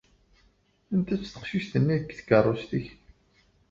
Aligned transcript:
Anta-tt 0.93 1.31
teqcict-nni 1.33 1.97
deg 2.01 2.11
tkeṛṛust-ik? 2.19 2.87